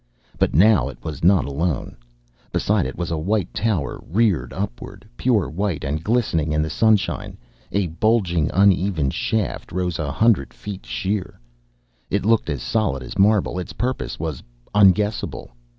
But 0.39 0.55
now 0.55 0.89
it 0.89 0.97
was 1.03 1.23
not 1.23 1.45
alone. 1.45 1.95
Beside 2.51 2.87
it 2.87 2.95
a 3.11 3.17
white 3.19 3.53
tower 3.53 4.01
reared 4.09 4.51
upward. 4.51 5.07
Pure 5.15 5.49
white 5.51 5.83
and 5.83 6.03
glistening 6.03 6.51
in 6.51 6.63
the 6.63 6.71
sunshine, 6.71 7.37
a 7.71 7.85
bulging, 7.85 8.49
uneven 8.51 9.11
shaft 9.11 9.71
rose 9.71 9.99
a 9.99 10.11
hundred 10.11 10.55
feet 10.55 10.87
sheer. 10.87 11.39
It 12.09 12.25
looked 12.25 12.49
as 12.49 12.63
solid 12.63 13.03
as 13.03 13.19
marble. 13.19 13.59
Its 13.59 13.73
purpose 13.73 14.17
was 14.19 14.41
unguessable. 14.73 15.51